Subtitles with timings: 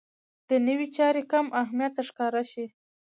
[0.49, 2.65] دنیوي چارې کم اهمیته ښکاره شي.